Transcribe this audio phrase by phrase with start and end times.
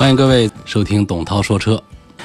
[0.00, 1.78] 欢迎各位收听董涛说车。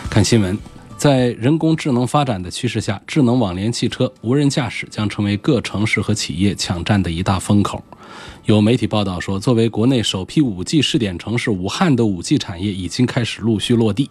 [0.10, 0.58] 看新闻，
[0.96, 7.84] 在人工智能发展的趋势下，智能网联汽车、无人驾驶将成为各城市和企业抢占的一大风口。
[8.46, 14.10] 有媒体报道说，作为国内首批 5G 试点城市，武汉的 5G 产业已经开始陆续落地。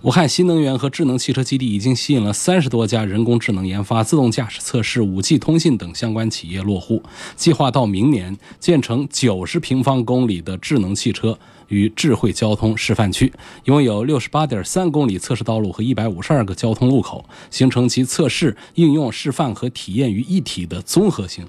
[0.00, 7.02] 武汉新能源和智能汽车基地已经吸引了三十多家人工智能研发、自动驾驶测试、5G 通信等相关企业落户，
[7.36, 13.32] 计划到明年建成九十平方公里的智能汽车与智慧交通示范区，
[13.64, 21.46] 拥有六十八点三公里测试道路和一百五十二个交通路口，形成其测试、应用、示范和体验于一体的综合性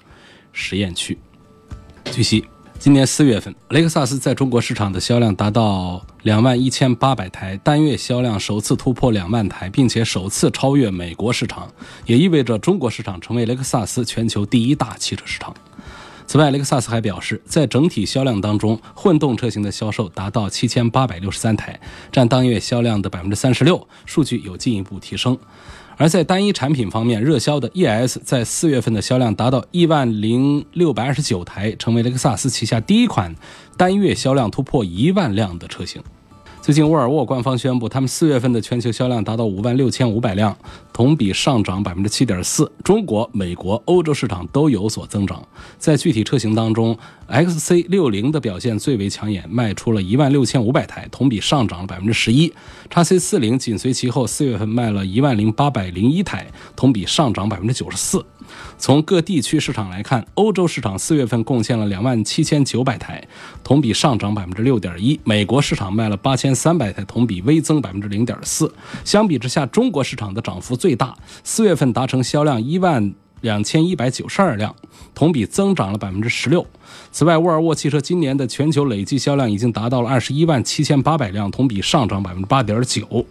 [0.53, 1.17] 实验区。
[2.11, 2.43] 据悉，
[2.79, 11.71] 今年四月份，雷克萨斯在中国市场的销量达到两万一千八百台，单月销量首次突破两万台，并且首次超越美国市场，
[12.05, 15.53] 也意味着中国市场成为雷克萨斯全球第一大汽车市场。
[16.29, 21.79] 此外，雷克萨斯还表示，在整体销量当中，混动车型的销售达到七千八百六十三台，
[22.11, 25.35] 占当月销量的百分之三十六，数据有进一步提升。
[25.97, 33.35] 而在单一产品方面，热销的 ES 在四月份的销量达到一万零六百二十九台，成为雷克萨斯旗下第一款
[33.75, 35.99] 单月销量突破一万辆的车型。
[36.69, 40.55] 最近，沃尔沃官方宣布，他们四月份的全球销量达到五万六千五百辆，
[40.93, 42.71] 同比上涨百分之七点四。
[42.83, 45.43] 中国、美国、欧洲市场都有所增长。
[45.79, 46.95] 在具体车型当中
[47.27, 52.53] ，XC 六零的表现最为抢眼，卖出了一万六千五百台，同比上涨了百分之十一。
[52.87, 58.23] 叉 C 四零紧随其后，四月份卖了一万零八百零一台，同比上涨百分之九十四。
[58.77, 63.27] 从各地区市场来看，欧洲市场四月份贡献了两万七千九百台，
[63.63, 68.73] 同比上涨百分之六点一；美国市场卖了八千三百台，同比微增百分之零点四。
[69.03, 74.75] 相比之下，中国市场的涨幅最大，四月份达成销量一万两千一百九十二辆，
[75.13, 76.65] 同比增长了百分之十六。
[77.11, 83.25] 此外，沃尔沃汽车今年的全球累计销量已经达到了二十一万七千八百辆，同比上涨百分之八点九。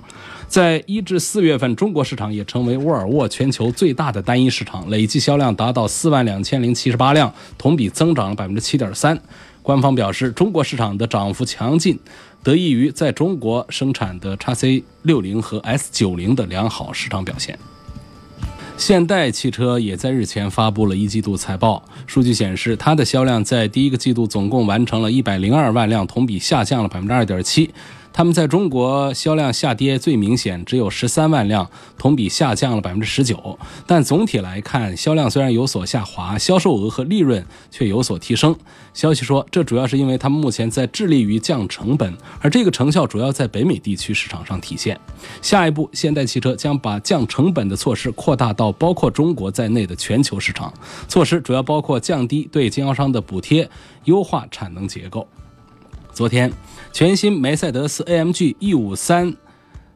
[0.47, 9.21] 在一至四月份，中国市场也成为沃尔沃全球最大的单一市场，累计销量达到四万两千零七十八辆，同比增长了百分之七点三。
[9.63, 11.99] 官方表示，中国市场的涨幅强劲，
[12.43, 17.59] 得益于在中国生产的 x C 六零和 S 九零的良好市场表现。
[18.78, 27.69] 现代汽车也在日前发布了一季度财报，数据显示，它的销量在第一个季度总共完成了一百零二万辆，同比下降了百分之二点七。
[28.13, 33.59] 他们在中国销量下跌最明显，只有十三万辆，同比下降了百分之十九。
[33.87, 38.57] 但总体来看，销量虽然有所下滑，销售额和利润却有所提升。
[38.93, 44.99] 消息说，这主要是因为他们目前在致力于降成本，而这个成效主要在北美地区市场上体现。
[45.41, 50.73] 下一步，现代汽车将把降成本的措施扩大到包括中国在内的全球市场。
[51.07, 53.71] 措施主要包括降低对经销商的补贴，
[54.05, 55.27] 优化产能结构。
[56.13, 56.53] 昨天，
[56.93, 59.37] 全新梅赛德斯 AMG E53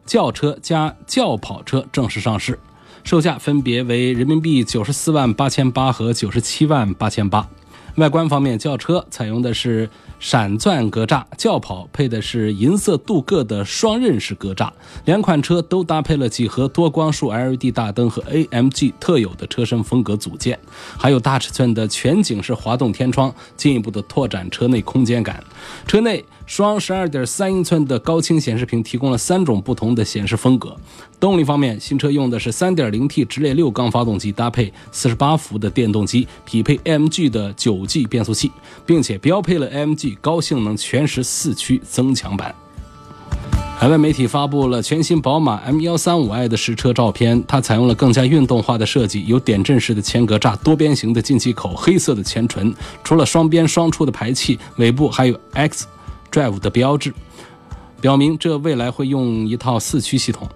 [0.07, 2.59] 轿车加轿跑车正式上市，
[3.05, 7.49] 售价分别为人民币九十四万八千八和九十七万八千八。
[7.97, 9.89] 外观方面，轿车采用的是
[10.19, 14.71] 闪钻格栅，轿跑配的是银色镀铬的双刃式格栅。
[15.05, 20.59] 两款车都搭配了几何多光束 LED 大灯和 AMG 特有的车身风格组件，
[20.97, 25.45] 还有大尺寸的全景式滑动天窗，进一步的拓展车内空间感。
[25.87, 30.75] 车内双十二点三英寸的高清显示屏提供了三种不同的显示风格。
[31.23, 38.51] 动力方面，新车用的是三点零 T 直列六缸发动机，搭配四十八伏的电动机，匹配 AMG 的九 G 变速器，
[38.85, 42.53] 并且标配了 AMG 高性能全时四驱增强版。
[43.79, 52.75] 海外媒体发布了全新宝马 M135i 的实车照片，它采用了更加运动化的设计，有点阵式的前格栅、多边形的进气口、黑色的前唇，
[53.05, 55.87] 除了双边双出的排气，尾部还有 X
[56.33, 57.15] Drive 的标志，
[58.01, 60.49] 表明这未来会用一套四驱系统。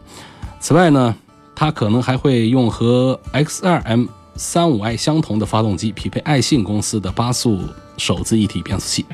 [0.61, 1.15] 此外呢，
[1.55, 4.07] 它可能还会用和 X2
[4.37, 7.61] M35i 相同的发动机，匹配爱信公司的八速
[7.97, 9.07] 手自一体变速器。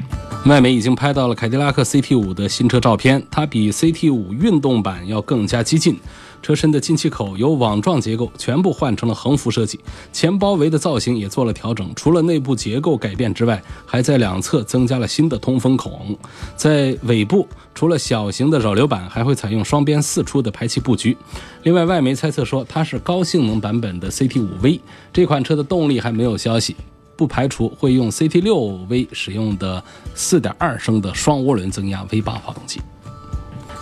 [0.47, 5.99] 外媒已经拍到了凯迪拉克 CT5 的新车照片，它比 CT5 运动版要更加激进。
[6.43, 9.79] 车身的进气口由网状结构全部换成了横幅设计，
[10.13, 11.91] 前包围的造型也做了调整。
[11.95, 16.19] 除了内部结构改变之外，还在两侧增加了新的通风孔。
[16.57, 21.17] 在尾部，除了小型的扰流板，还会采用双边四出的排气布局。
[21.63, 24.81] 另外，外媒猜测说它是高性能版本的 CT5V。
[25.13, 26.75] 这款车的动力还没有消息。
[27.15, 29.85] 不排除会用 CT6V 使用的
[30.17, 32.81] 4.2升的双涡轮增压 V8 发动机。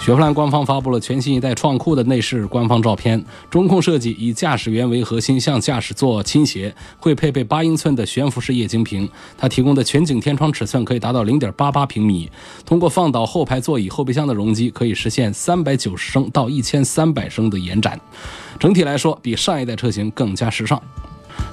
[0.00, 9.06] 雪佛兰官方发布了全新一代创酷的内饰官方照片，中控设计以驾驶员为核心，向驾驶座倾斜，会配备八英寸的悬浮式液晶屏。
[9.36, 12.30] 它提供的全景天窗尺寸可以达到0.88平米，
[12.64, 18.00] 通过放倒后排座椅后备箱的容积，可以实现390升到1300升的延展。
[18.58, 20.82] 整体来说，比上一代车型更加时尚。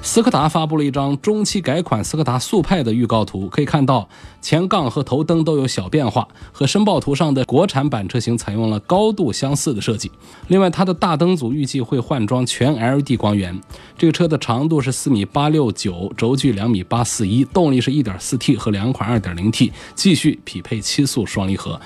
[0.00, 4.08] 斯柯达发布了一张中期改款斯柯达速派的预告图，可以看到
[4.40, 10.10] 前杠和头灯都有小变化，和申报图上的国产版车型采用了高度相似的设计。
[10.46, 13.60] 另外，它的大灯组预计会换装全 LED 光源。
[13.98, 21.78] 这个车的长度是四米八六九，轴距两米八四一，动力是一点四 T 和两款二点零 T，继续匹配七速双离合，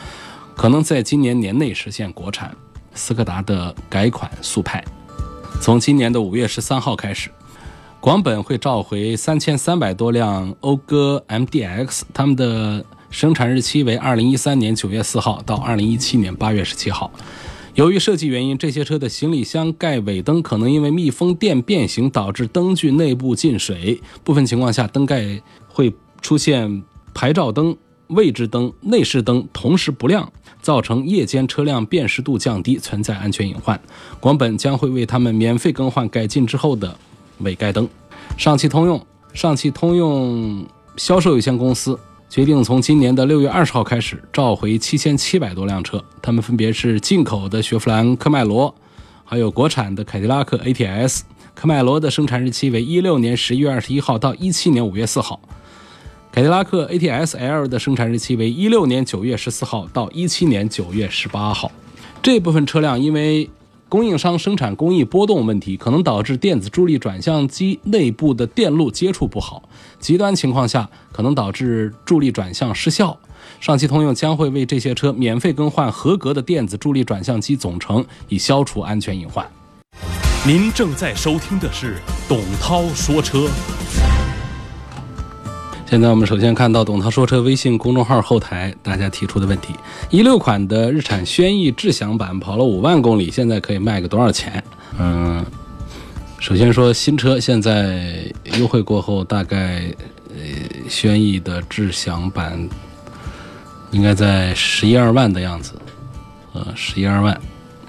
[0.54, 2.54] 可能在今年年内实现国产。
[2.94, 4.84] 斯柯达的改款速派，
[5.62, 7.30] 从今年的五月十三号开始。
[8.02, 17.12] 广本会召回三千三百多辆讴歌 MDX，他们的生产日期为二零一三年九月四号到二零一七年八月十七号。
[17.76, 26.82] 由于设计原因，这些车的行李箱盖尾灯可能因为密封垫变形导致灯具内部进水，部分情况下灯盖会出现
[27.14, 27.76] 牌照灯、
[28.08, 30.28] 位置灯、内饰灯同时不亮，
[30.60, 33.80] 造成夜间车辆辨识度降低，存在安全隐患。
[34.18, 36.98] 广本将会为他们免费更换改进之后的。
[37.38, 37.88] 尾盖灯，
[38.36, 41.98] 上汽通用上汽通用销售有限公司
[42.28, 48.74] 决定从今年的六月二十号开始召回七千七百多辆车，他们分别是进口的雪佛兰科迈罗，
[49.24, 51.20] 还有国产的凯迪拉克 ATS。
[51.54, 55.40] 科迈罗的生产日期为一六年十一月二十一号到一七年五月四号，
[56.30, 61.70] 凯迪拉克 ATS L 的生产日期为一六年九月十四号到一七年九月十八号。
[62.22, 63.50] 这部分车辆因为。
[63.92, 69.68] 供应商生产工艺波动问题，可能导致电子助力转向机内部的电路接触不好，
[70.00, 73.14] 极端情况下可能导致助力转向失效。
[73.60, 79.46] 上汽通用将会为这些车免费更换合格的电子助力转向机总成，以消除安全隐患。
[80.46, 83.46] 您正在收听的是董涛说车。
[85.92, 89.74] 现在我们首先看到董涛说车微信公众号后台大家提出的问题：
[90.08, 94.64] 一六款的日产轩逸智享版跑了五万公里，现在可以卖个多少钱？
[94.98, 95.44] 嗯，
[96.38, 98.24] 首先说新车现在
[98.58, 99.82] 优惠过后，大概
[100.30, 102.66] 呃轩逸的智享版
[103.90, 105.74] 应该在十一二万的样子，
[106.54, 107.38] 呃十一二万，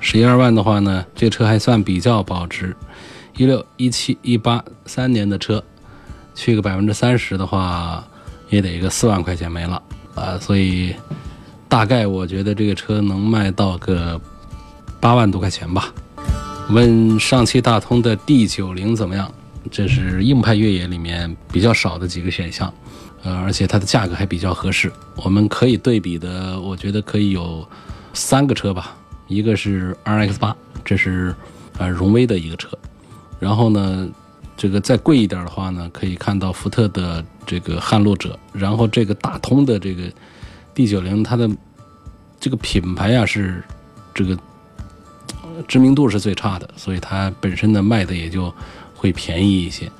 [0.01, 2.75] 十一二万的话呢，这车还算比较保值，
[3.37, 5.63] 一六一七一八三年的车。
[6.35, 8.03] 去个百分之三十的话，
[8.49, 9.81] 也得一个四万块钱没了
[10.15, 10.37] 啊！
[10.39, 10.95] 所以
[11.67, 14.19] 大概我觉得这个车能卖到个
[14.99, 15.93] 八万多块钱吧。
[16.69, 19.31] 问上汽大通的 D 九零怎么样？
[19.71, 22.73] 这是硬派越野里面比较少的几个选项，
[23.23, 24.91] 呃，而且它的价格还比较合适。
[25.15, 27.67] 我们可以对比的，我觉得可以有
[28.13, 28.95] 三个车吧。
[29.27, 31.33] 一个是 RX 八，这是
[31.77, 32.69] 呃荣威的一个车，
[33.39, 34.07] 然后呢。
[34.55, 40.03] 这个再贵一点的话呢，可以看到福特的这个撼路者，然后这个大通的这个
[40.73, 41.49] D 九零，它的
[42.39, 43.63] 这个品牌呀是
[44.13, 44.37] 这个
[45.67, 48.53] 知名度是最差的，所以它本身呢卖的也就
[48.95, 49.91] 会便宜一些。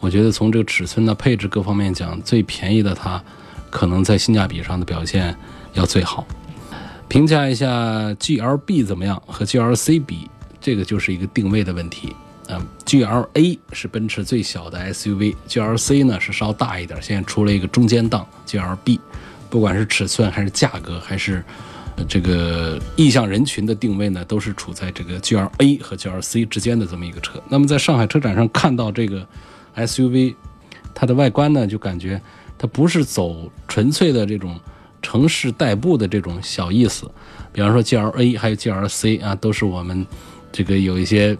[0.00, 3.22] 我觉得从这个尺寸的配置各方面讲，最便宜的它
[3.70, 5.34] 可能在性价比上的表现
[5.72, 6.26] 要最好。
[7.08, 7.68] 评价一下
[8.14, 10.28] GLB 怎么样和 GLC 比，
[10.60, 12.14] 这个就是一个定位的问题。
[12.48, 19.00] 嗯，GLA 是奔驰最小的 SUV，GLC 呢是稍大一点，现在出了一个中间档 GLB，
[19.48, 21.42] 不管是尺寸还是价格，还是
[22.06, 27.42] 这个意向人群的定位呢，都是处在这个 GLA 和 GLC 之间的这么一个车。
[27.48, 29.26] 那么在上海车展上看到这个
[29.76, 30.34] SUV，
[30.94, 32.20] 它的外观呢，就感觉
[32.58, 34.60] 它不是走纯粹的这种
[35.00, 37.10] 城市代步的这种小意思。
[37.54, 40.06] 比方说 GLA 还有 GLC 啊，都是我们
[40.52, 41.34] 这个有一些。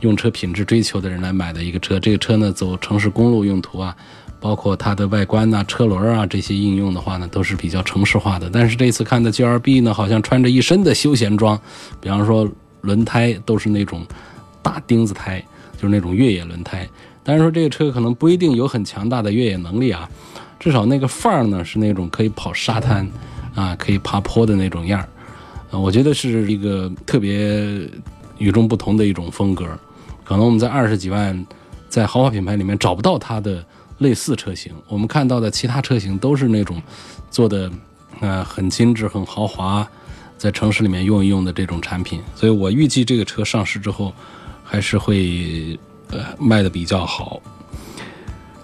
[0.00, 3.94] 用车品质追求的人来买的一个车，这个车呢走城市公路用途啊，
[4.40, 8.48] 包括它的外观呐、车轮啊这些应用的话呢，都是比较城市化的。
[8.50, 11.60] 但是这次看的 G L B 呢，好像穿着一身的休闲装，
[12.00, 14.06] 比方说轮胎都是那种
[14.62, 15.44] 大钉子胎，
[15.76, 16.88] 就是那种越野轮胎。
[17.22, 20.08] 但是说这个车可能不一定有很强大的越野能力啊，
[20.58, 23.06] 至少那个范儿呢是那种可以跑沙滩
[23.54, 25.08] 啊，可以爬坡的那种样儿。
[25.70, 27.86] 呃，我觉得是一个特别
[28.38, 29.66] 与众不同的一种风格。
[30.30, 31.44] 可能我们在二十几万
[31.88, 33.66] 在豪华品牌里面找不到它的
[33.98, 34.72] 类似车型。
[34.86, 36.80] 我们看到的其他车型都是那种
[37.32, 37.68] 做的
[38.20, 39.84] 呃很精致、很豪华，
[40.38, 42.20] 在城市里面用一用的这种产品。
[42.36, 44.14] 所以我预计这个车上市之后
[44.62, 45.76] 还是会
[46.10, 47.42] 呃卖的比较好。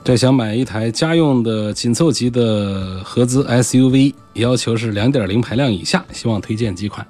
[0.04, 7.04] 这想买一台家用的紧凑级的合资 SUV，要求是2.0排量以下，希望推荐几款，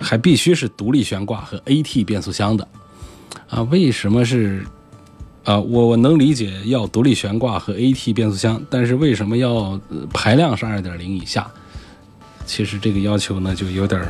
[0.00, 2.66] 还必须是独立悬挂和 AT 变速箱的。
[3.48, 4.64] 啊，为什么是？
[5.44, 9.80] 啊，我我能理解要独立悬挂和 AT 变速箱，但是为什么要
[10.12, 11.48] 排量是2.0以下？
[12.44, 14.00] 其实这个要求呢就有点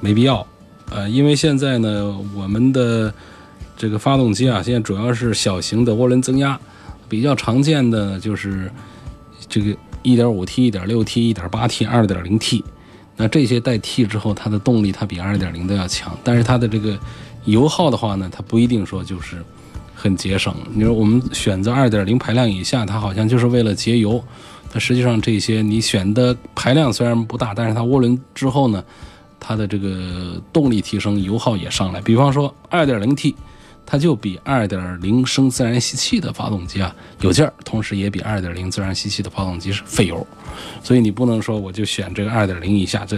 [0.00, 0.44] 没必要。
[0.90, 3.14] 呃，因为现在呢，我们的
[3.76, 6.58] 这个发动机啊，现在主要是小型的涡轮增压。
[7.08, 8.68] 比较常见的就是
[9.48, 9.70] 这个
[10.02, 12.64] 1.5T、1.6T、1.8T、2.0T，
[13.16, 16.98] 那这些带 T 之后，它的动力它比2.0的要强，但是它的这个
[17.46, 19.42] 油耗的话呢，它不一定说就是
[19.94, 20.54] 很节省。
[20.74, 24.22] 你说我们选择2.0排量以下，它好像就是为了节油，
[24.70, 28.84] 它实际上这些你选的排量虽然不大，但是它涡轮之后呢，
[29.40, 32.00] 它的这个动力提升，油耗也上来。
[32.02, 33.34] 比方说 2.0T。
[33.88, 40.26] 它就比2.0升自然吸气的发动机啊有劲儿，同时也比2.0自然吸气的发动机是费油，
[40.82, 43.16] 所以你不能说我就选这个2.0以下，这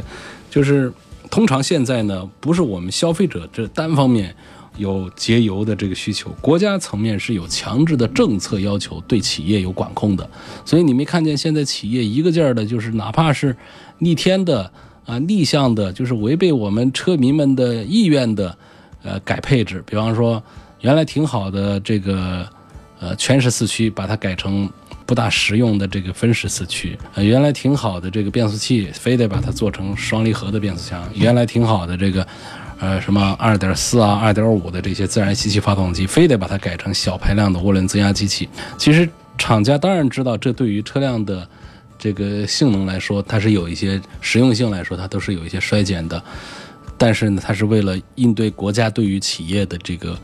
[0.50, 0.92] 就是
[1.30, 4.34] 通常现在呢不是我们消费者这单方面
[4.76, 10.28] 有节油的这个需求，国家层面是有强制的政策要求对企业有管控的，
[10.64, 13.56] 所以你没看见现在企业一个劲儿的就是哪怕是
[13.98, 14.70] 逆天的
[15.06, 18.56] 啊逆向的，就是违背我们车迷们的意愿的。
[19.04, 20.42] 呃，改配置，比方说，
[20.80, 22.44] 原来挺好的这个，
[22.98, 24.68] 呃，全时四驱，把它改成
[25.08, 26.98] 不大实用的这个分时四驱。
[27.14, 31.02] 呃，原来挺好的这个变速器，非得把它做成双离合的变速箱。
[31.14, 32.26] 原来挺好的这个，
[32.78, 38.46] 呃，什么二点四啊、二点五的这些自然吸气发动机，非得把它改成小排量的涡轮增压机器。
[38.76, 41.48] 其实厂家当然知道，这对于车辆的
[41.98, 46.22] 这个性能来说，它是有一些实用性来说，它都是有一些衰减的。
[46.98, 50.18] 但是呢，它是为了应对国家对于企业的这个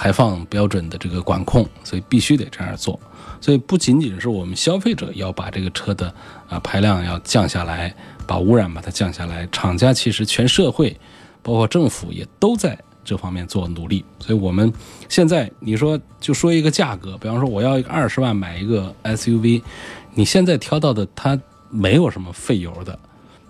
[0.00, 2.98] 排放标准的这个管控，所以必须得这样做。
[3.38, 6.10] 所以不仅仅是我们消费者要把这个车的
[6.48, 7.94] 啊排量要降下来，
[8.26, 10.98] 把污染把它降下来，厂家其实全社会，
[11.42, 14.02] 包括政府也都在这方面做努力。
[14.18, 14.72] 所以我们
[15.06, 19.60] 现在你说就说一个价格，比方说我要一个二十万买一个 SUV，
[20.14, 21.38] 你现在挑到的它
[21.68, 22.98] 没有什么费油的，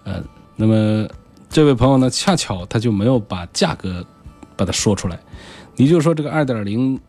[0.03, 0.21] 呃，
[0.57, 1.09] 那么。
[1.53, 4.07] 这位朋友呢，恰巧他就没有把价格
[4.55, 5.19] 把它说出来。
[5.81, 7.01] 你就是说这个二点零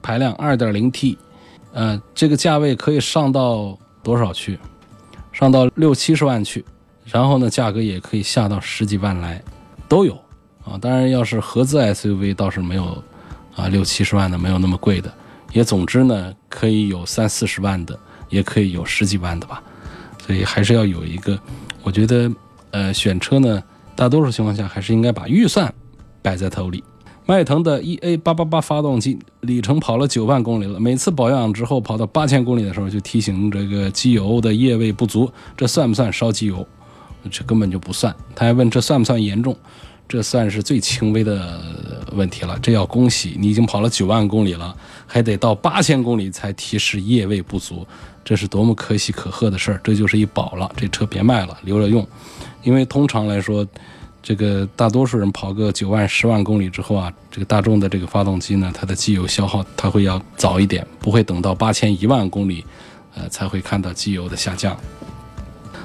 [0.00, 1.18] 排量二点零 T，
[1.74, 4.58] 呃，这个价位可以上到多少去？
[5.30, 6.64] 上到六七十万去。
[7.04, 9.42] 然后呢，价格也可以下到十几万来，
[9.90, 10.14] 都有
[10.64, 10.78] 啊。
[10.80, 13.04] 当然，要是合资 SUV 倒是没有
[13.54, 15.12] 啊，六七十万的没有那么贵的。
[15.52, 17.98] 也总之呢，可以有三四十万的，
[18.30, 19.62] 也可以有十几万的吧。
[20.26, 21.38] 所以还是要有一个，
[21.82, 22.32] 我觉得
[22.70, 23.62] 呃，选车呢。
[23.94, 25.70] 大多数情况下，还是应该把预算
[26.22, 26.82] 摆在头里。
[27.26, 36.66] 迈腾的 EA 八八八发动机里程跑了九万公里了，每次保养之后跑到八千公里的时候，就提醒这个机油的液位不足，这算不算烧机油？
[37.30, 38.14] 这根本就不算。
[38.34, 39.56] 他还问这算不算严重？
[40.06, 41.62] 这算是最轻微的
[42.12, 42.58] 问题了。
[42.60, 44.76] 这要恭喜你已经跑了九万公里了，
[45.06, 47.86] 还得到八千公里才提示液位不足，
[48.22, 49.80] 这是多么可喜可贺的事儿！
[49.82, 52.06] 这就是一宝了，这车别卖了，留着用。
[52.62, 53.66] 因为通常来说，
[54.24, 62.64] 这个大多数人跑个九万、十万公里之后啊，这个大众的这个发动机呢，它的机油消耗它会要早一点，不会等到八千、一万公里，
[63.14, 64.74] 呃，才会看到机油的下降。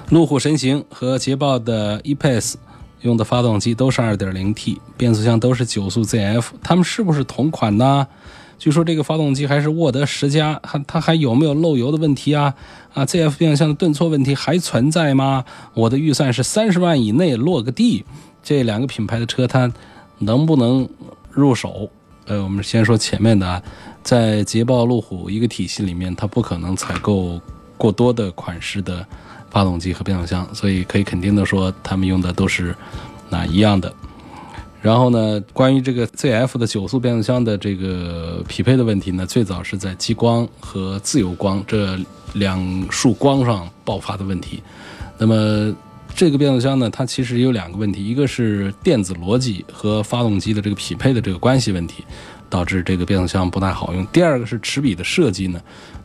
[0.10, 2.54] 路虎神行和捷豹的 E-Pace
[3.02, 8.08] 用的发动机都是 2.0T，变速箱都是九速 ZF，它们是不是同款呢？
[8.58, 12.54] 据说这个发动机还是沃德十佳，它它还有没有漏油的问题啊？
[12.94, 15.46] 啊，ZF 变速箱的顿挫问题还存在吗？
[15.74, 18.04] 我的预算是三十万以内落个地，
[18.42, 19.72] 这两个品牌的车它
[20.18, 20.88] 能不能
[21.32, 21.90] 入手？
[22.26, 23.62] 呃，我们先说前面的啊，
[24.04, 27.40] 在捷豹、路虎一个体系里面，它不可能采购
[27.76, 29.06] 过多的款式的
[29.50, 32.76] 发动机和变速箱，所以可以肯定的说，他们用的都是
[33.30, 33.92] 那一样的。
[34.82, 42.00] 然后呢，关于这个 ZF 的九速变速箱的这个匹配的问题呢，最早是在激光和自由光这
[42.34, 44.62] 两束光上爆发的问题。
[45.18, 45.76] 那么
[46.20, 52.04] 这个变速箱呢，它其实有两个问题，一个是电子逻辑和发动机的这个匹配的这个关系问题，
[52.50, 55.62] 导致这个变速箱不太好用；第二个是齿比的设计呢，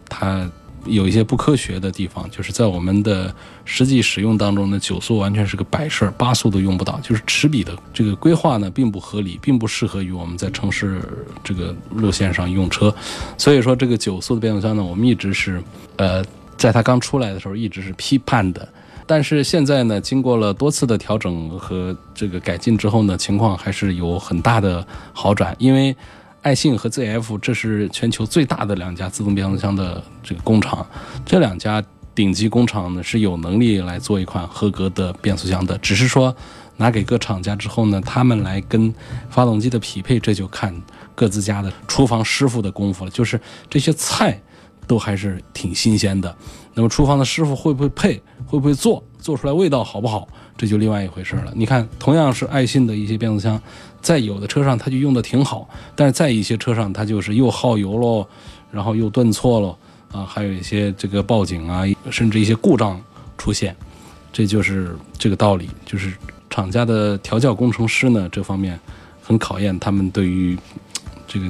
[0.09, 0.49] 它
[0.85, 11.03] 有一些不科学的地方，就是在我们的实际使用当中呢，九速完全是个摆设，八速都用不到，就是齿比的这个规划呢并不合理，并不适合于我们在城市
[11.43, 12.95] 这个路线上用车。
[13.37, 15.61] 所以说，这个九速的变速箱呢，我们一直是
[15.97, 16.25] 呃，
[16.57, 18.69] 在它刚出来的时候一直是批判的。
[19.07, 25.55] 但是现在呢，经过了多次的调整和这个改进之后呢，情况还是有很大的好转。
[25.59, 25.95] 因为
[26.43, 30.87] 爱信和 ZF 这是全球最大的两家自动变速箱的这个工厂，
[31.25, 31.83] 这两家
[32.15, 35.77] 顶级工厂呢是有能力来做一款合格的变速箱的。
[35.79, 36.35] 只是说
[36.77, 38.93] 拿给各厂家之后呢，他们来跟
[39.31, 40.75] 发动机的匹配，这就看
[41.15, 43.11] 各自家的厨房师傅的功夫了。
[43.11, 44.41] 就是这些菜
[44.87, 46.35] 都还是挺新鲜的。
[46.75, 50.27] 那么厨房的师傅会不会配，会不会做，做出来味道好不好，
[50.57, 51.53] 这就另外一回事了。
[51.55, 53.61] 你看，同样是爱信的一些变速箱，
[54.01, 58.27] 在有的车上它就用的挺好，但是在一些车上它就是又耗油喽，
[58.73, 59.79] 然后又顿挫喽，
[60.11, 63.01] 啊，还有一些这个报警啊，甚至一些故障
[63.39, 63.77] 出现，
[64.33, 65.71] 这就是这个道理。
[65.87, 66.13] 就是
[66.51, 68.79] 厂家的调教工程师呢，这方面
[69.23, 70.59] 很考验他们对于
[71.29, 71.47] 这个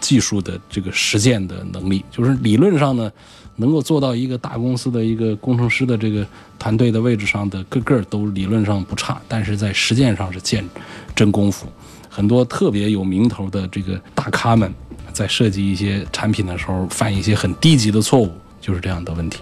[0.00, 2.04] 技术的这个实践的能力。
[2.10, 3.10] 就是理论上呢。
[3.58, 6.26] 能够做到一个大公司的一个工程师的这个
[6.58, 10.62] 团队的位置上的个个都理论上不差，但是在实践上是见
[11.14, 11.66] 真功夫。
[12.10, 14.70] 很多特别有名头的这个大咖们，
[15.10, 19.40] 在设计一些产品的时候犯一些很低级的错误，就是这样的问题。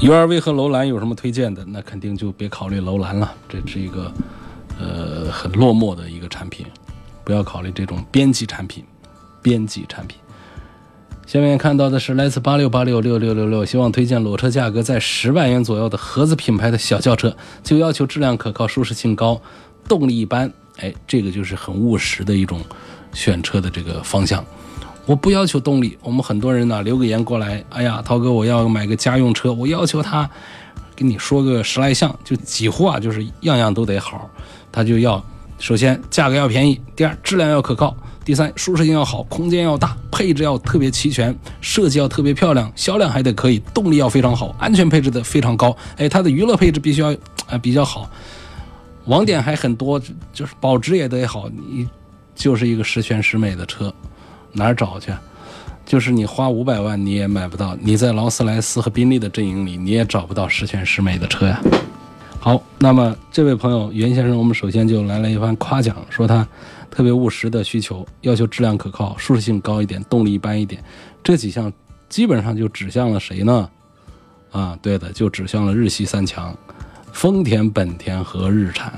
[0.00, 1.64] URV 和楼兰有什么推荐的？
[1.64, 4.12] 那肯定就别考虑楼兰了，这是一个
[4.78, 6.66] 呃很落寞的一个产品，
[7.24, 8.84] 不要考虑这种边际产品，
[9.42, 10.18] 编辑产品。
[11.26, 19.40] 下面看到的是来自八六八六六六六六，希望推荐裸车价格在十万元左右的合资品牌的小轿车，就要求质量可靠、舒适性高、
[19.88, 20.52] 动力一般。
[20.78, 22.60] 哎，这个就是很务实的一种
[23.12, 24.44] 选车的这个方向。
[25.06, 30.28] 我不要求动力，我们很多人呢留个言过来，哎呀，涛哥，我要买个家用车，我要求他
[30.96, 34.28] 给你说个十来项，就几乎啊，就是样样都得好。
[34.72, 35.24] 他就要
[35.58, 37.96] 首先价格要便宜，第二质量要可靠。
[38.22, 45.74] 第三，舒适性要好，空间要大，配置要特别齐全，设计要特别漂亮，销量还得可以，动力要非常好，安全配置的非常高。
[45.96, 47.12] 哎，它的娱乐配置必须要
[47.48, 48.08] 啊比较好，
[49.06, 50.00] 网点还很多，
[50.32, 51.48] 就是保值也得好。
[51.48, 51.88] 你
[52.34, 53.92] 就是一个十全十美的车，
[54.52, 55.10] 哪儿找去？
[55.86, 61.60] 就是你花五百万你也买不到，你在劳斯莱斯和宾利的阵营里你也找不到十全十美的车呀。
[62.38, 66.46] 好，那么这位朋友袁先生，我们首先就来了一番夸奖，说他。
[66.90, 70.82] 特别务实的需求，要求质量可靠、舒适性高一点、动力一般一点，
[71.22, 71.72] 这几项
[72.08, 73.70] 基本上就指向了谁呢？
[74.50, 76.52] 啊，对的，就指向了日系三强，
[77.12, 78.92] 丰田、本田和日产。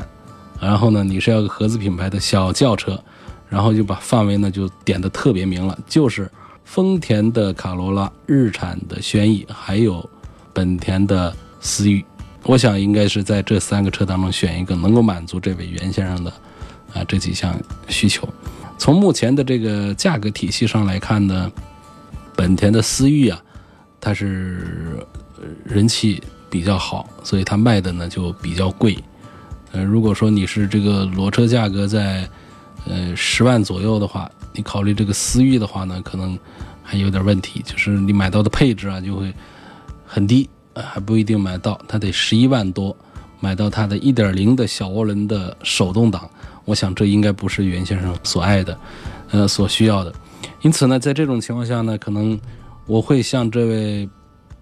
[0.59, 2.99] 然后呢，你是要个合资品牌的小轿车，
[3.49, 6.31] 然后就把范围呢就点的特别明了，就是
[6.65, 10.09] 丰田的卡罗拉、日产的轩逸，还有
[10.55, 12.03] 本田的思域。
[12.45, 16.33] 我想应该是在这三个车当中选一个，能够满足这位袁先生的。
[16.95, 18.29] 啊，这几项需求，
[18.79, 21.51] 从目前的这个价格体系上来看呢，
[22.37, 23.43] 本田的思域啊，
[24.01, 25.07] 它是
[25.65, 28.97] 人气比较好，所以它卖的呢就比较贵。
[29.73, 32.29] 呃，如果说你是这个裸车价格在
[32.87, 36.39] 呃十万左右的话，你考虑这个思域的话呢，可能
[36.83, 39.33] 还有点问题，就是你买到的配置啊就会
[40.05, 42.95] 很低，还不一定买到，它得十一万多
[43.41, 46.29] 买到它的一点零的小涡轮的手动挡。
[46.65, 48.79] 我想这应该不是袁先生所爱的，
[49.31, 50.13] 呃，所需要的。
[50.61, 52.39] 因此呢，在这种情况下呢，可能
[52.87, 54.09] 我会向这位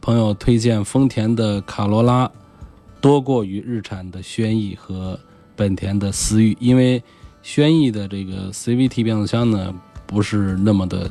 [0.01, 2.31] 朋友推荐丰田的卡罗拉
[3.01, 5.19] 多过于日产的轩逸和
[5.55, 7.03] 本田的思域，因为
[7.43, 9.75] 轩逸的这个 CVT 变速箱呢
[10.07, 11.11] 不是那么的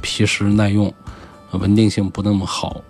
[0.00, 0.92] 皮实耐用，
[1.52, 2.82] 稳定性不那么好，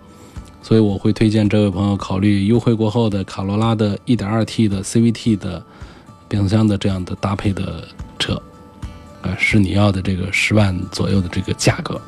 [0.61, 5.61] 所以我会推荐这位朋友考虑优惠过后的卡罗拉的 1.2T 的 CVT 的。
[6.27, 8.41] 变速箱的这样的搭配的车，
[9.21, 11.99] 呃，是你要的这个十万左右的这个价格。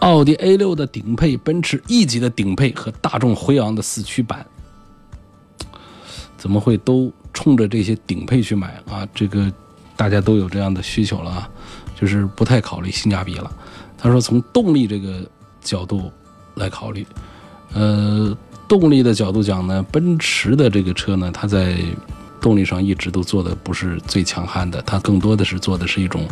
[0.00, 4.44] 奥迪 A 六的顶配、奔驰 E 级的顶配和大众辉昂的四驱版，
[6.36, 9.08] 怎么会都冲着这些顶配去买啊？
[9.14, 9.50] 这个
[9.96, 11.50] 大家都有这样的需求了啊，
[11.98, 13.50] 就是不太考虑性价比了。
[13.96, 15.26] 他说从动力这个
[15.62, 16.12] 角度
[16.56, 17.06] 来考虑，
[17.72, 18.36] 呃，
[18.68, 21.78] 动力的角度讲呢，奔驰的这个车呢，它在
[22.44, 26.28] 动力上一直都做的不是最强悍的，它更多的是做的是一种，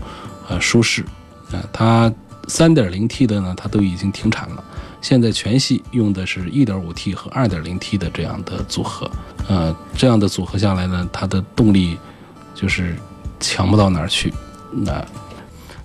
[0.46, 1.03] 呃，舒适，
[1.51, 2.12] 啊，它
[2.48, 4.62] 3.0T 的呢，它都已经停产了，
[5.01, 9.11] 现在全系用的是 1.5T 和 2.0T 的这样的组合，
[9.48, 11.96] 呃，这样的组合下来呢，它的动力
[12.55, 12.94] 就是
[13.40, 14.31] 强不到哪儿去，
[14.70, 15.03] 那，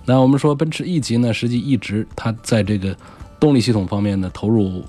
[0.04, 2.94] 那我们说奔驰 E 级呢，实际一直它在这个
[3.40, 4.84] 动力系统方面呢，投入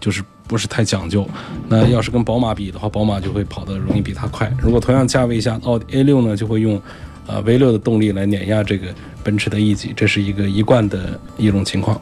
[0.00, 1.28] 就是不是太讲究。
[1.68, 4.52] 那要是跟宝马比的话，宝马就会跑得容易比它快。
[4.60, 6.80] 如果同样价位下，奥迪 A 六呢就会用
[7.26, 12.00] 呃 V 六的动力来碾压这个奔驰的 E 级，这是一个一贯的一种情况。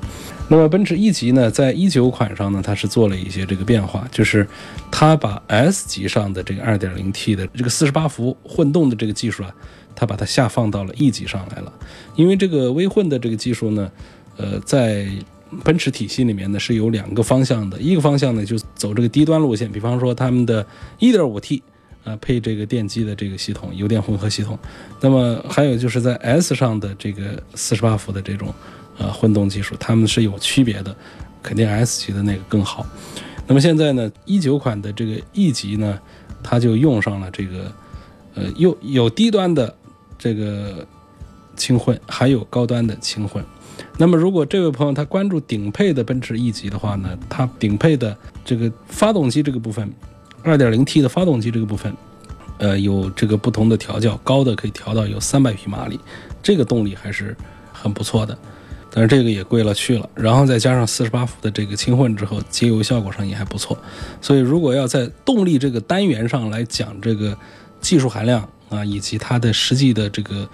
[0.51, 4.49] 那么奔驰 E 级呢，在一九款上呢，它是做了一些这个变化，就是
[4.91, 9.55] 它把 S 级上的这个 2.0T 的这个48伏混动的这个技术啊，
[9.95, 11.71] 它把它下放到了 E 级上来了。
[12.17, 13.91] 因为这个微混的这个技术呢，
[14.39, 15.07] 呃，在
[15.65, 20.65] 奔驰体系里面呢是有两个方向的，一个方向呢就走这个低端路线，比方说他们的
[20.99, 21.63] 1.5T
[22.05, 24.59] 啊配这个电机的这个系统，油电混合系统。
[25.01, 28.55] 那么还有就是在 S 上的这个48伏的这种。
[29.01, 30.93] 呃，混动技术它们是有区别的，
[31.41, 32.85] 肯定 S 级的那个更好。
[33.47, 35.97] 那么现在呢，一九款的这个 E 级呢，
[36.43, 37.73] 它就用上了这个，
[38.35, 39.73] 呃，又有低端的
[40.19, 40.85] 这个
[41.55, 43.41] 轻混，还有高端的轻混。
[43.97, 49.93] 那么如果这位朋友他关注顶配的奔驰 E 级的话呢，它顶配的这个发动机这个部分
[50.45, 51.95] ，2.0T 的发动机这个部分，
[52.59, 55.99] 呃，有这个不同的调教，高的可以调到有300匹马力，
[56.43, 57.37] 这个动力还是
[57.73, 58.37] 很不错的。
[58.91, 63.79] 但是这个也贵了去了，然后再加上四十八伏的这个轻混之后，节油效果上也还不错。
[64.21, 67.37] 所以如果要在动力这个单元上来讲这个
[67.81, 70.49] 技术含量啊，以及它的实际的这个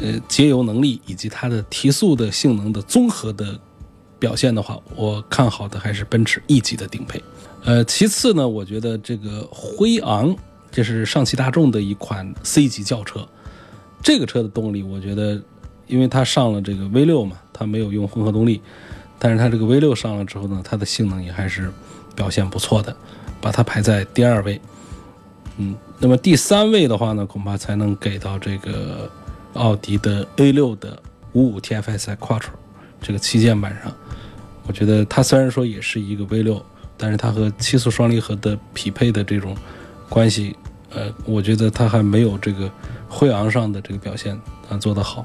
[0.00, 3.58] 呃节油能力，以及它的提速的性能的综合的
[4.18, 7.22] 表现的话，我看好的还是奔驰 E 级的顶配。
[7.64, 10.36] 呃，其次呢，我觉得这个辉昂，
[10.70, 13.26] 这是上汽大众的一款 C 级轿车，
[14.02, 15.40] 这个车的动力，我觉得。
[15.88, 18.60] 因为它上了这个 V 六嘛，它没有用混合动力，
[19.20, 21.70] 但是它这个 V 六上了之后呢，它的性能也还是
[22.16, 22.96] 表现不错的，
[23.40, 24.60] 把它排在第二位。
[25.58, 29.08] 嗯，那么第三位的话呢，恐怕才能给到这个
[29.56, 32.50] 奥迪的 A 六的五五 TFSI Quattro
[33.00, 33.92] 这个旗舰版上。
[34.66, 36.64] 我觉得它虽然说也是一个 V 六，
[36.96, 39.56] 但是它和七速双离合的匹配的这种
[40.08, 40.56] 关系，
[40.90, 42.70] 呃，我觉得它还没有这个
[43.08, 44.36] 辉昂上的这个表现
[44.68, 45.24] 啊做得好。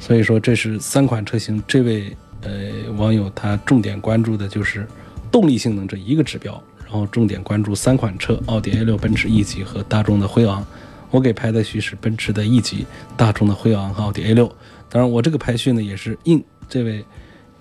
[0.00, 1.62] 所以说，这是三款车型。
[1.68, 4.86] 这位呃网友他重点关注的就是
[5.30, 10.66] 动力性能这一个指标，然后重点关注三款车：奥迪 A6、奔驰 E 级和大众的辉昂。
[11.14, 12.84] 我给排的序是奔驰的 E 级、
[13.16, 14.52] 大众的辉昂和奥迪 A 六。
[14.90, 17.04] 当然，我这个排序呢也是应这位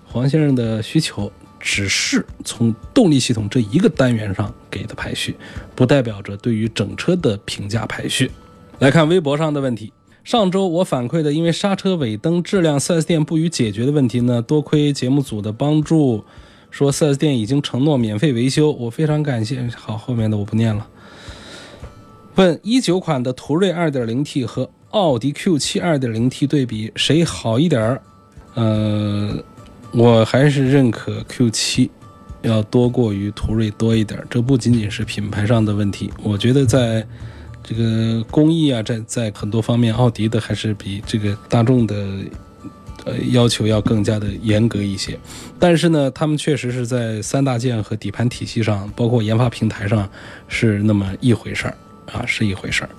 [0.03, 5.35] 黄先生的需求，只是从动力系统这一个单元上给的排序，
[5.75, 8.31] 不代表着对于整车的评价排序。
[8.79, 9.93] 来看微博上的问题。
[10.23, 16.25] 上周我反馈的因为刹车尾灯质量 4S 店不予解决的问题呢，多亏节目组的帮助，
[16.71, 19.61] 说 4S 店已经承诺免费维修，我非常感谢。
[19.75, 20.87] 好，后面的我不念了。
[22.35, 28.01] 问一九款的途锐 2.0T 和奥迪 Q7 2.0T 对比谁好一点儿？
[28.55, 29.43] 呃，
[29.91, 31.89] 我还是认可 Q7
[32.41, 34.23] 要多过于途锐多一点。
[34.29, 37.05] 这不仅仅是品牌上的问题，我觉得在。
[37.65, 41.95] 这个工艺啊，在在很多方面，奥迪的还是比这个大众的，
[43.05, 45.17] 呃，要求要更加的严格一些。
[45.57, 50.09] 但是呢，他们确实是在三大件和底盘体系上，包括研发平台上，
[50.49, 51.77] 是那么一回事儿
[52.11, 52.89] 啊，是一回事儿。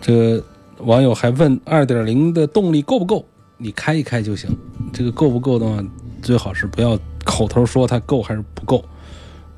[0.00, 0.44] 这个
[0.78, 3.24] 网友还问，二点零的动力够不够？
[3.58, 4.50] 你开一开就行。
[4.92, 5.84] 这个够不够的话，
[6.22, 8.84] 最好是不要口头说它够还是不够，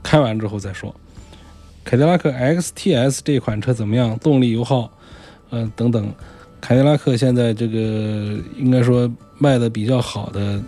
[0.02, 0.94] 开完之后再说。
[1.84, 4.18] 凯迪拉克 XTS 这款车怎么样？
[4.18, 4.90] 动力、油耗，
[5.50, 6.12] 呃等等。
[6.60, 10.62] 凯迪拉克现在这个应该说卖的比较好的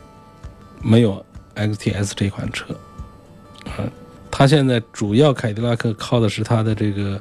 [0.82, 2.74] 没有 XTS 这款车，
[3.64, 3.86] 啊，
[4.28, 7.20] 它现在主要凯迪拉克靠的是它的这个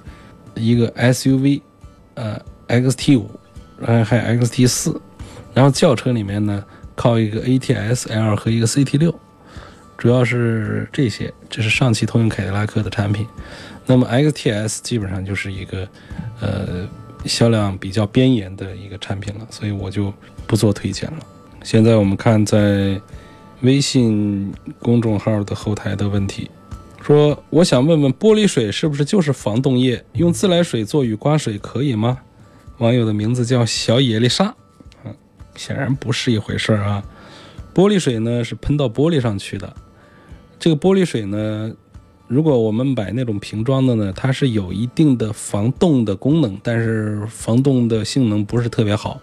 [0.56, 1.62] 一个 SUV，
[2.16, 3.30] 呃 XT 五，
[3.80, 5.02] 然后还有 XT 四，
[5.54, 6.64] 然后轿车里面呢
[6.96, 9.14] 靠一个 ATS L 和一个 CT 六，
[9.98, 13.28] 主要是这些，这是上汽通用凯迪拉克的产品。
[13.86, 15.88] 那么 XTS 基本上就是一个，
[16.40, 16.88] 呃，
[17.26, 20.14] 销量比较边沿的一个产品了，所以我就
[20.48, 21.20] 不做推荐了。
[21.64, 23.00] 现在我们看在
[23.62, 26.50] 微信公众号的后台的问题，
[27.04, 30.06] 说我想问问玻璃水是不是就是防冻液？
[30.14, 32.18] 用自来水做雨刮水可以吗？
[32.78, 34.56] 网友的名字叫小野丽莎，
[35.04, 35.14] 嗯，
[35.54, 37.04] 显然不是一回事儿啊。
[37.76, 39.76] 玻璃水呢是喷到玻璃上去的，
[40.58, 41.74] 这个玻璃水呢。
[42.30, 49.20] 如果我们买那种瓶装的呢，它是有一定的防冻的功能，但是防冻的性能不是特别好。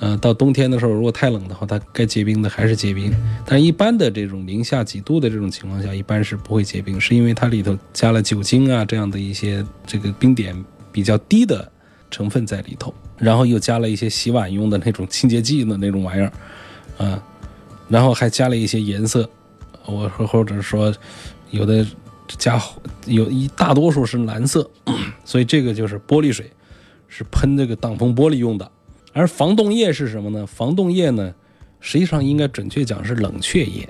[0.00, 3.12] 呃，到冬天的时候，如果太冷的话，它该结冰的还是结冰。
[3.44, 11.68] 但一般的这种零下几度的这种情况下，一般是不会结冰，是因为它里头加了酒精啊这样的一些这个冰点比较低的
[12.10, 16.32] 成分在里头，然后又加了一些洗碗用的那种清洁剂的那种玩意儿，
[16.98, 17.20] 啊，
[17.88, 19.28] 然后还加了一些颜色。
[19.84, 20.94] 我说或者说
[21.50, 21.84] 有的
[22.36, 22.62] 加
[23.06, 24.70] 有一大多数是蓝色，
[25.24, 26.48] 所以这个就是玻璃水，
[27.08, 28.70] 是喷这个挡风玻璃用的。
[29.18, 30.46] 而防冻液是什么呢？
[30.46, 31.34] 防冻液呢，
[31.80, 33.88] 实际上应该准确讲是冷却液，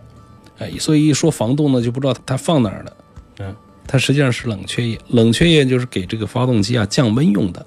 [0.58, 2.96] 哎，所以一说防冻呢，就不知道它放哪儿了。
[3.40, 3.54] 嗯，
[3.86, 7.64] 它实际上是冷却液，冷却液就是给这个发动机啊降温用的。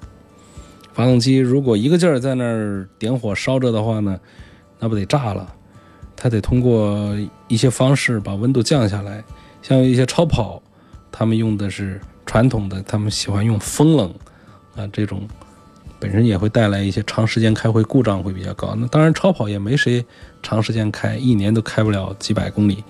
[0.92, 4.18] 发动机如果一个劲儿在那儿点火烧着的话呢，
[4.78, 5.54] 那不得炸了？
[6.16, 7.16] 它得通过
[7.48, 9.24] 一些方式把温度降下来。
[9.62, 10.60] 像一些超跑，
[11.10, 14.12] 他们用的是传统的，他们喜欢用风冷
[14.76, 15.26] 啊这种。
[16.02, 18.74] 本身也会带来一些长时间开会故障会比较高。
[18.76, 20.04] 那当然，超跑也没谁
[20.42, 22.82] 长时间开，一年都开不了几百公里，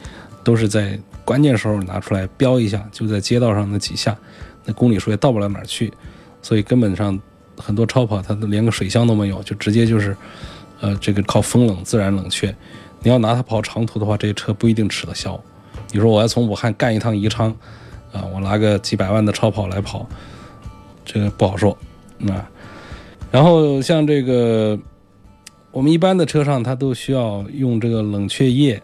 [0.42, 4.16] 都是在关键时候拿出来飙一下，就在街道上那几下，
[4.64, 5.92] 那公里数也到不了哪儿去。
[6.40, 7.20] 所以根本上
[7.58, 10.16] 很多超跑它都连个水箱都没有，就直接就是，
[10.80, 12.48] 呃，这个靠风冷自然冷却。
[13.02, 15.38] 你要拿它跑长途的话，这些车不一定吃得消。
[15.90, 17.54] 你说我要从武汉干一趟宜昌，
[18.10, 20.08] 啊，我拿个几百万的超跑来跑，
[21.04, 21.76] 这个不好说，
[22.16, 22.42] 那。
[23.32, 24.78] 然后像这个，
[25.70, 28.80] 我们一般的车上它都需要用这个冷却液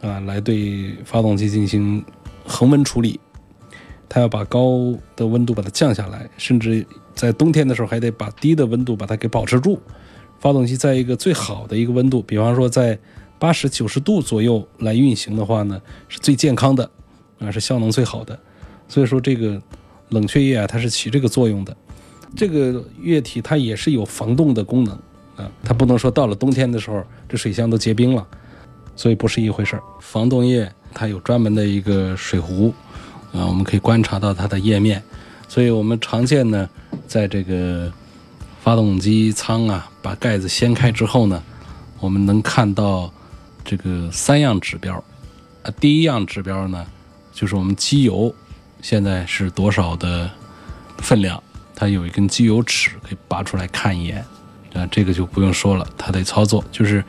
[0.00, 2.04] 啊，来对发动机进行
[2.44, 3.20] 恒温处理。
[4.08, 6.84] 它要把高的温度把它降下来，甚至
[7.14, 9.80] 在冬天的时候还得把低的温度把它给保持住。
[10.40, 12.98] 发动机在一个最好的一个温度，比方说在
[13.38, 16.90] 八十九十度左右来运行的话呢，是最健康的
[17.38, 18.36] 啊，是效能最好的。
[18.88, 19.62] 所以说这个
[20.08, 21.76] 冷却液啊，它是起这个作用的。
[22.34, 24.94] 这个液体它也是有防冻的功能
[25.36, 28.26] 啊，它不能说到了冬天的时候这水箱都结冰了，
[28.96, 29.82] 所以不是一回事儿。
[30.00, 32.72] 防冻液它有专门的一个水壶
[33.32, 35.02] 啊，我们可以观察到它的液面，
[35.48, 36.68] 所以我们常见呢，
[37.06, 37.92] 在这个
[38.60, 41.42] 发动机舱啊，把盖子掀开之后呢，
[42.00, 43.12] 我们能看到
[43.64, 44.94] 这个三样指标
[45.62, 46.86] 啊，第一样指标呢，
[47.32, 48.34] 就是我们机油
[48.80, 50.30] 现在是多少的
[50.98, 51.42] 分量。
[51.82, 54.24] 它有一根机油尺，可以拔出来看一眼，
[54.72, 56.64] 啊，这个就不用说了，它得操作。
[56.70, 57.04] 就是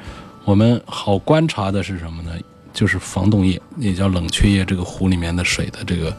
[0.45, 2.31] 我们好观察的是什么呢？
[2.73, 6.11] 就是防冻液，也叫冷却液，这个壶里面的水的这个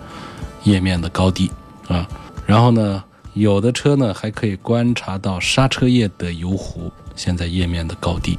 [0.63, 1.51] 液面的高低
[1.89, 2.09] 啊。
[2.47, 8.39] 然后呢，有的车呢还可以观察到刹车液的油壶现在液面的高低。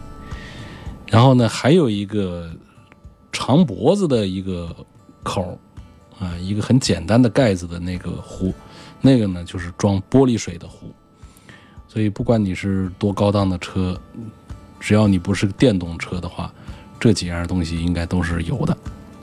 [1.07, 2.49] 然后呢，还有一个
[3.33, 4.73] 长脖子的一个
[5.23, 5.59] 口
[6.17, 8.53] 啊，一个很简单的盖子的那个壶。
[9.05, 10.91] 那个呢，就是装玻璃水的壶，
[11.87, 13.95] 所以不管你是多高档的车，
[14.79, 16.51] 只要你不是电动车的话，
[16.99, 18.75] 这几样东西应该都是有的。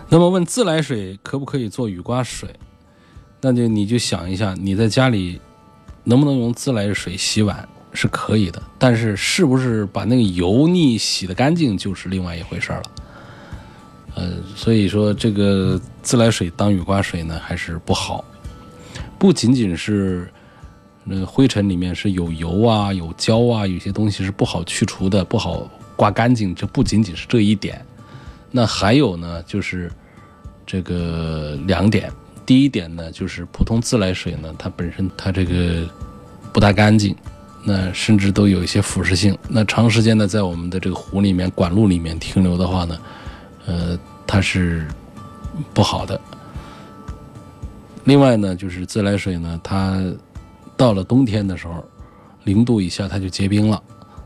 [0.09, 2.49] 那么问自来水可不可以做雨刮水？
[3.41, 5.41] 那就你就想一下，你在家里
[6.05, 12.83] 能不能用自来水洗碗是可以的，但是是不是把那个油腻洗得干净就是另外一回事了。
[14.15, 18.25] 呃，所以说这个自来水当雨刮水呢，还是不好。
[19.23, 20.29] 不仅仅是，
[21.05, 26.53] 那灰尘里面是有油啊、有胶啊，有些东西是不好去除的、不好刮干净。
[26.53, 27.81] 这不仅仅是这一点，
[28.51, 29.93] 那还有呢，就是
[30.67, 32.11] 这个两点。
[32.45, 35.89] 第一点呢，就是普通自来水呢，它本身它这个
[36.53, 37.15] 不大干净，
[37.63, 39.39] 那甚至都有一些腐蚀性。
[39.49, 42.99] 那长时间的在我们的这个湖里面、管路里面停留的话呢，
[43.67, 44.85] 呃，它是
[45.73, 46.21] 不好的。
[48.05, 50.03] 另外呢，就是自来水呢，它
[50.77, 51.85] 到了冬天的时候，
[52.45, 53.81] 零度以下它就结冰了，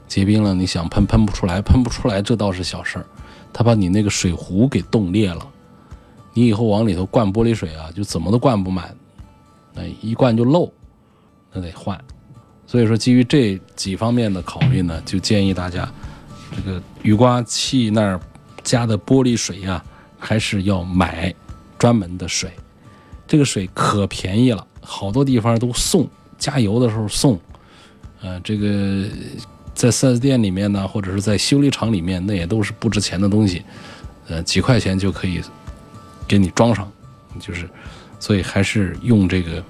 [0.08, 3.06] 结冰了，你想喷喷不出来，喷不出来，这倒是小事儿，
[3.52, 5.46] 它把你那个水壶给冻裂了，
[6.32, 8.96] 你以后往里头灌玻璃水啊，就怎么都灌不满，
[9.74, 10.72] 哎，一灌就漏，
[11.52, 11.98] 那得换。
[12.66, 15.88] 所以说，基于这几方面的考虑呢，就建议大家，
[16.50, 18.18] 这个雨刮器那儿
[18.64, 19.84] 加的玻璃水呀，
[20.18, 21.32] 还是要买
[21.78, 22.50] 专门的水。
[23.26, 26.08] 这个水可便宜了，好多地方都送，
[26.38, 27.38] 加油的时候送。
[28.22, 29.04] 呃，这个
[29.74, 33.62] 在四 S 店里面呢，或者是在修理厂里面，那也都是不值钱的东西，
[34.28, 35.40] 呃，几块钱就可以
[36.26, 36.90] 给你装上。
[37.38, 37.68] 就是，
[38.18, 39.62] 所以还是用这个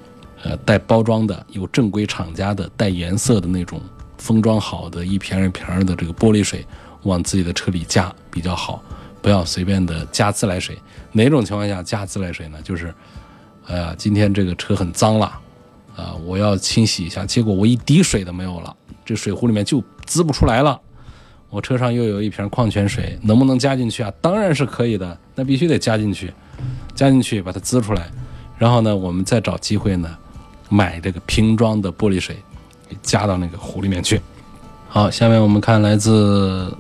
[0.43, 3.81] 呃带包装的、有正规厂家的、带颜色的那种
[4.17, 6.65] 封装好的一瓶一瓶的这个玻璃水，
[7.03, 8.83] 往自己的车里加比较好，
[9.21, 10.79] 不要随便的加自来水。
[11.11, 12.59] 哪种情况下加自来水呢？
[12.63, 12.95] 就是。
[13.67, 15.27] 哎呀，今天这个车很脏了，
[15.97, 18.75] 啊，我要清洗一下，结果我一滴水都没有了，
[19.05, 20.81] 这水壶里面就滋不出来了。
[21.51, 24.13] 我车上又有一瓶矿泉水，能不能加进去啊？
[24.21, 26.33] 当然是可以的，那必须得加进去，
[26.95, 28.11] 加进去把它滋出来，
[28.59, 30.17] 然后呢，我们再找机会呢，
[30.69, 32.37] 买这个瓶装的玻璃水，
[33.01, 34.21] 加到那个壶里面去。
[34.89, 36.73] 好，下面我们看来自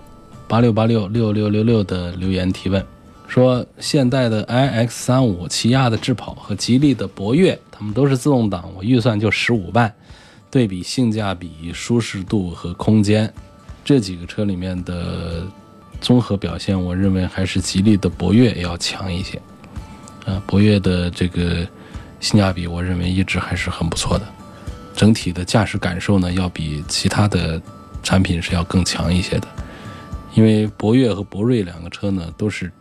[0.46, 2.84] 八六八六六六六六的留言提问，
[3.26, 9.92] 说现代的 iX 三五、起亚的智跑和吉利的博越，它们都是自动挡，我预算就十五万。
[10.48, 13.30] 对比性价比、舒适度和空间，
[13.84, 15.44] 这几个车里面的
[16.00, 19.38] 综合表现，我认为还是吉利的博越要强一些。
[20.24, 21.66] 啊，博越的这个
[22.20, 24.26] 性价比，我认为一直还是很不错的。
[24.94, 27.60] 整体的驾驶感受呢，要比其他的
[28.02, 29.48] 产品是要更强一些的。
[30.34, 32.72] 因为博越和博瑞两个车呢，都是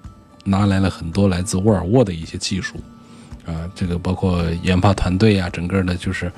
[0.46, 2.78] 拿来了很多来自沃尔沃的一些技术，
[3.46, 6.32] 啊，这个包括研发团队啊，整个的就是。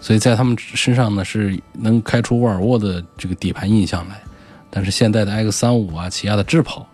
[0.00, 4.20] 所以在他们身上呢，是能开出沃尔沃的这个底盘印象来，
[4.68, 6.84] 但是现代的 X 三五啊，起亚的智跑，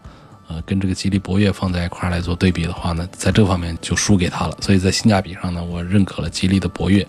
[0.46, 4.54] 呃，跟这个吉利博越放在一块来做对比的话呢，在这方面就输给他了。
[4.60, 7.06] 所以在性价比上呢，我认可了吉利的博越。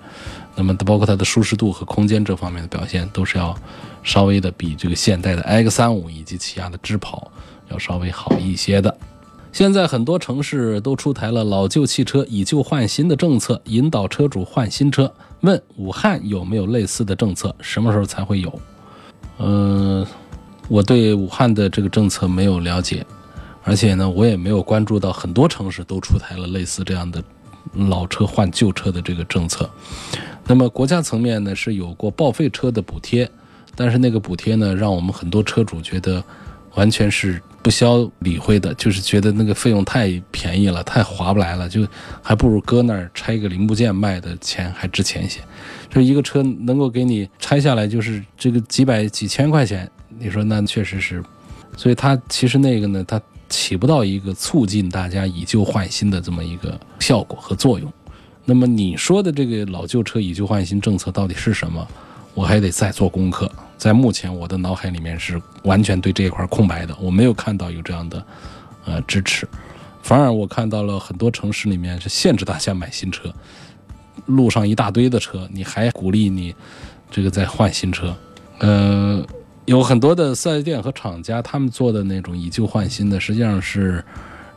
[0.55, 3.53] 那么包括它的舒适度和空间这方面的表现，都是要
[4.01, 7.29] 稍微的比这个现代的 X 三五以及起亚的智跑
[7.69, 8.95] 要稍微好一些的。
[9.51, 15.11] 现在很多城市都出台了老旧汽车以旧换新的政策，引导车主换新车。
[15.41, 17.55] 问武汉有没有类似的政策？
[17.59, 18.61] 什么时候才会有？
[19.39, 20.05] 嗯，
[20.67, 23.03] 我对武汉的这个政策没有了解，
[23.63, 27.23] 而且呢，我也没有关注到很多城市都出台了类似这样的
[27.73, 29.67] 老车换旧车的这个政策。
[30.45, 33.27] 那么国家层面呢是有过报废车的补贴，
[33.75, 36.23] 但是那个补贴呢，让我们很多车主觉得
[36.75, 37.41] 完全是。
[37.69, 41.85] 不消理会的，就是觉得那个费用太便宜了，太划不来了，就
[42.19, 45.39] 还不如搁那儿拆一个零部件卖的钱还值钱些。
[45.87, 51.23] 就一个车能够给你拆下来，就是这个几百几千块钱，你说那确实是。
[51.77, 57.93] 所以它其实那个呢，它起不到一个促进大家以旧换新的这么一个效果和作用。
[58.45, 61.87] 那么你说的这个老旧车以旧换新政策到底是什么？
[62.33, 63.51] 我还得再做功课。
[63.79, 68.23] 在目前我的脑海里面是完全对这一块空白的，我没有看到有这样的
[68.83, 69.47] 呃支持，
[70.03, 73.33] 反而我看到了很多城市里面是限制大家买新车，
[74.25, 76.53] 路上一大堆的车，你还鼓励你
[77.09, 78.13] 这个在换新车，
[78.57, 79.25] 呃，
[79.63, 84.03] 有很多的四 S 店和厂家他们做的那种以旧换新的，实际上是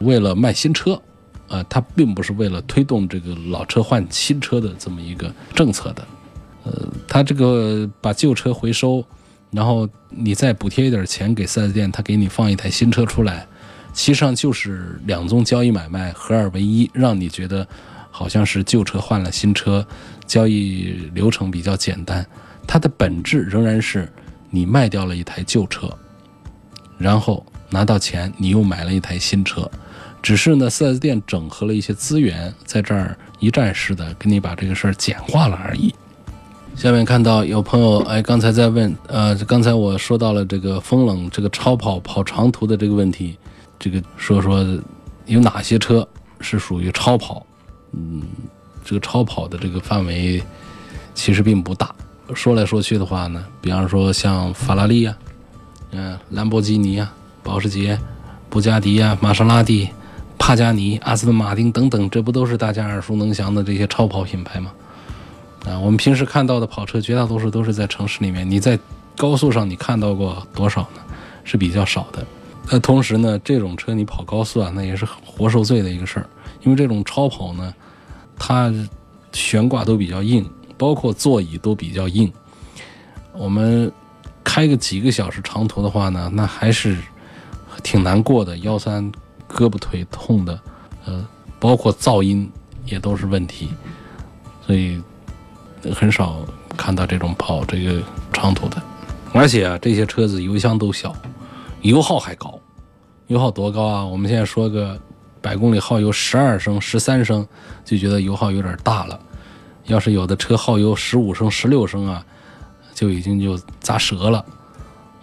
[0.00, 1.00] 为了卖新车，
[1.46, 6.04] 呃，它并不是为了推动这个老车换新车的这么一个政策的。
[6.64, 9.04] 呃，他这个把旧车回收，
[9.50, 13.46] 然后你再补贴一点钱给四 S 店，他给你放一台新车出来，
[13.92, 17.66] 其实上就是两宗交易买卖合二为一，让你觉得
[18.10, 19.86] 好像是旧车换了新车，
[20.26, 22.24] 交易流程比较简单。
[22.66, 24.08] 它的本质仍然是
[24.48, 25.90] 你卖掉了一台旧车，
[26.96, 29.68] 然后拿到钱，你又买了一台新车，
[30.22, 35.92] 只是呢四 S 店整合了一些资源，在这儿一站式的给你把这个事儿简化了而已。
[36.74, 43.36] 下面看到有朋友哎，刚才在问，呃，刚才我说到了这个风冷这个超跑跑长途的这个问题，
[43.78, 44.66] 这个说说
[45.26, 46.06] 有哪些车
[46.40, 47.46] 是属于超跑？
[47.92, 48.22] 嗯，
[48.84, 50.42] 这个超跑的这个范围
[51.14, 51.94] 其实并不大。
[52.34, 55.16] 说来说去的话呢，比方说像法拉利呀，
[55.92, 57.12] 嗯，兰博基尼呀，
[57.44, 57.96] 保时捷、
[58.48, 59.88] 布加迪呀，玛莎拉蒂、
[60.36, 64.72] 帕加尼、阿斯顿马丁等等，这不都是大家耳熟能详的这些超跑品牌吗？
[65.64, 68.48] 啊，我们平时看到的跑车，绝大多数都是在城市里面。
[68.48, 68.78] 你在
[69.16, 71.00] 高速上，你看到过多少呢？
[71.44, 72.24] 是比较少的。
[72.70, 76.26] 那同时呢，这种车你跑高速啊，那也是活受罪的一个事儿。
[76.62, 77.72] 因为这种超跑呢，
[78.36, 78.72] 它
[79.32, 82.32] 悬挂都比较硬，包括座椅都比较硬。
[83.32, 83.90] 我们
[84.42, 86.96] 开个几个小时长途的话呢，那还是
[87.84, 89.04] 挺难过的，腰酸
[89.48, 90.58] 胳膊腿痛的。
[91.04, 91.24] 呃，
[91.60, 92.50] 包括噪音
[92.84, 93.68] 也都是问题，
[94.66, 95.00] 所以。
[95.90, 96.36] 很少
[96.76, 98.00] 看到这种跑这个
[98.32, 98.80] 长途的，
[99.32, 101.14] 而且啊，这些车子油箱都小，
[101.80, 102.58] 油耗还高，
[103.26, 104.04] 油耗多高啊？
[104.04, 104.96] 我们现在说个
[105.40, 107.46] 百公里耗油十二升、十三升，
[107.84, 109.18] 就觉得油耗有点大了。
[109.86, 112.24] 要是有的车耗油十五升、十六升啊，
[112.94, 114.44] 就已经就砸折了。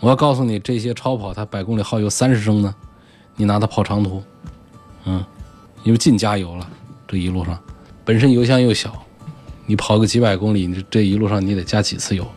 [0.01, 2.75] 我要告诉你，这些超跑它百公里耗油三十升呢，
[3.35, 4.21] 你拿它跑长途，
[5.05, 5.23] 嗯，
[5.83, 6.67] 因为进加油了，
[7.07, 7.57] 这一路上
[8.03, 8.93] 本身油箱又小。
[9.69, 12.27] 你跑个几百公里，你这一路上你得加几次油？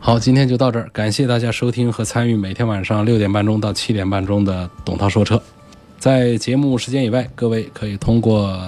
[0.00, 5.40] 好，今天就到这儿，感谢大家收听和参与每天晚上六点半钟到七点半钟的董涛说车。
[6.00, 8.60] 在节目时间以外，各位可以通过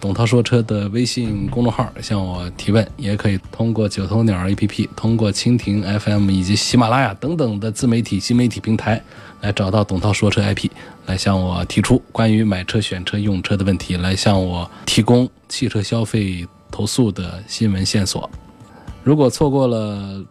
[0.00, 9.00] 董涛说车的微信公众号向我提问，也可以通过九头鸟 APP、通过蜻蜓 FM 以及喜马拉雅等等的自媒体新媒体平台
[9.40, 10.68] 来找到董涛说车 IP，
[11.06, 16.44] 来向我提出关于买车、选车、用车的问题，来向我提供汽车消费。
[16.78, 18.30] 投诉的新闻线索，
[19.02, 20.24] 如果错过了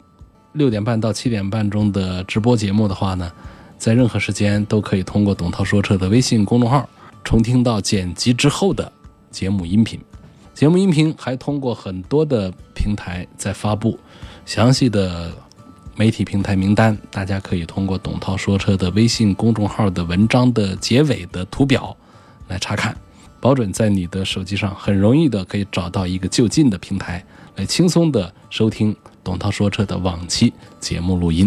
[0.54, 3.30] 六点半到七点半钟的直播节目的话呢，
[3.78, 6.88] 在任何时间都可以通过董涛说车的微信公众号
[7.22, 8.90] 重听到剪辑之后的
[9.30, 10.00] 节目音频。
[10.54, 14.00] 节目音频还通过很多的平台在发布，
[14.46, 15.30] 详细的
[15.98, 21.94] 媒体平台名单，大家可以通过董涛说车的微信公众号的文章的结尾的图表
[22.48, 22.98] 来查看，
[23.40, 27.24] 保准在你的手机上很容易的可以找到一个就近的平台，
[27.58, 31.46] 来轻松的收听董涛说车的往期节目录音。